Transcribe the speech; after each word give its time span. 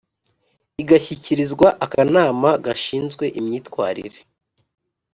igashyikirizwa 0.81 1.67
akanama 1.85 2.49
gashinzwe 2.65 3.25
imyitwarire 3.39 4.19